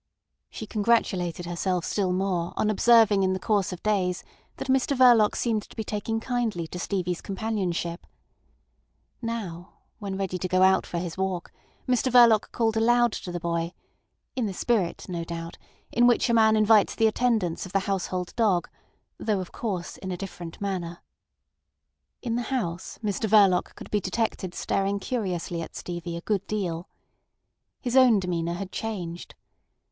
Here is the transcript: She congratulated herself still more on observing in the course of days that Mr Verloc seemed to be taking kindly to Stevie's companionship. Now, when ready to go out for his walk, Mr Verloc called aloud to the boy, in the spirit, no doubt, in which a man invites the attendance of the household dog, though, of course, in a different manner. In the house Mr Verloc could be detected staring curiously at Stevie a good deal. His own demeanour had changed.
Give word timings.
She 0.49 0.65
congratulated 0.65 1.45
herself 1.45 1.85
still 1.85 2.11
more 2.11 2.53
on 2.57 2.71
observing 2.71 3.21
in 3.21 3.33
the 3.33 3.39
course 3.39 3.71
of 3.71 3.83
days 3.83 4.23
that 4.57 4.67
Mr 4.67 4.97
Verloc 4.97 5.35
seemed 5.35 5.61
to 5.69 5.75
be 5.75 5.83
taking 5.83 6.19
kindly 6.19 6.65
to 6.69 6.79
Stevie's 6.79 7.21
companionship. 7.21 8.07
Now, 9.21 9.73
when 9.99 10.17
ready 10.17 10.39
to 10.39 10.47
go 10.47 10.63
out 10.63 10.87
for 10.87 10.97
his 10.97 11.19
walk, 11.19 11.51
Mr 11.87 12.11
Verloc 12.11 12.51
called 12.51 12.75
aloud 12.75 13.11
to 13.11 13.31
the 13.31 13.39
boy, 13.39 13.73
in 14.35 14.47
the 14.47 14.55
spirit, 14.55 15.05
no 15.07 15.23
doubt, 15.23 15.59
in 15.91 16.07
which 16.07 16.31
a 16.31 16.33
man 16.33 16.55
invites 16.55 16.95
the 16.95 17.05
attendance 17.05 17.67
of 17.67 17.71
the 17.71 17.81
household 17.81 18.35
dog, 18.35 18.69
though, 19.19 19.39
of 19.39 19.51
course, 19.51 19.97
in 19.97 20.11
a 20.11 20.17
different 20.17 20.59
manner. 20.59 21.03
In 22.23 22.35
the 22.37 22.41
house 22.49 22.97
Mr 23.03 23.29
Verloc 23.29 23.75
could 23.75 23.91
be 23.91 24.01
detected 24.01 24.55
staring 24.55 24.99
curiously 24.99 25.61
at 25.61 25.75
Stevie 25.75 26.17
a 26.17 26.21
good 26.21 26.47
deal. 26.47 26.89
His 27.81 27.95
own 27.95 28.19
demeanour 28.19 28.53
had 28.55 28.71
changed. 28.71 29.35